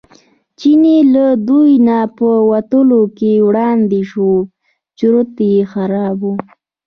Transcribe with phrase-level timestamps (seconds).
[0.59, 4.29] چینی له دوی نه په وتلو کې وړاندې شو
[4.99, 6.33] چورت یې خراب و.